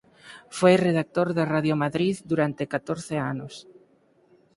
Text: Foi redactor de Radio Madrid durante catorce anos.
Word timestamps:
Foi 0.57 0.73
redactor 0.87 1.27
de 1.37 1.43
Radio 1.53 1.75
Madrid 1.83 2.15
durante 2.31 2.69
catorce 2.73 3.15
anos. 3.31 3.53